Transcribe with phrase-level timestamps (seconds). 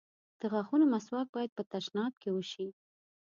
[0.39, 2.67] د غاښونو مسواک بايد په تشناب کې وشي.